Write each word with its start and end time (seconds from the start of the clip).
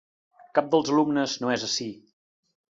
Cap 0.59 0.71
dels 0.71 0.89
alumnes 0.95 1.37
no 1.45 1.53
és 1.59 1.69
ací. 1.71 1.89